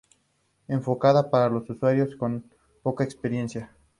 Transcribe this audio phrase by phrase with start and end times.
[0.67, 2.43] Enfocada para los usuarios con
[2.81, 3.69] poca experiencia.